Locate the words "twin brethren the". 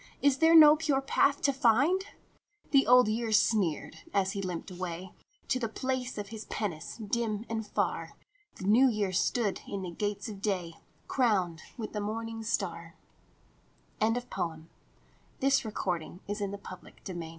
14.31-16.57